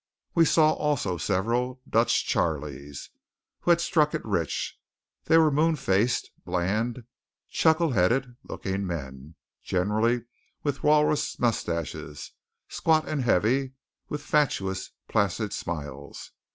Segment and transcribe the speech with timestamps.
[0.33, 3.11] We saw, also, several "Dutch Charleys"
[3.59, 4.79] who had struck it rich.
[5.25, 7.03] They were moon faced, bland,
[7.51, 10.23] chuckle headed looking men, generally
[10.63, 12.31] with walrus moustaches,
[12.67, 13.73] squat and heavy,
[14.09, 16.31] with fatuous, placid smiles.